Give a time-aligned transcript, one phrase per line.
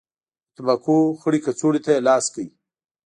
[0.03, 0.03] د
[0.55, 2.45] تنباکو خړې کڅوړې ته يې لاس کړ.